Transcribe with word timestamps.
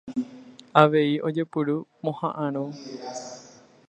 Avei 0.81 1.11
ojepuru 1.27 1.75
pohãramo. 2.01 2.63